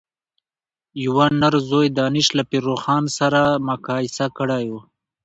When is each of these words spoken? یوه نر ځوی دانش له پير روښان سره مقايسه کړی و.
یوه 1.03 1.25
نر 1.41 1.53
ځوی 1.69 1.87
دانش 1.99 2.27
له 2.37 2.43
پير 2.49 2.61
روښان 2.69 3.03
سره 3.17 3.41
مقايسه 3.69 4.25
کړی 4.37 4.65
و. 4.71 4.73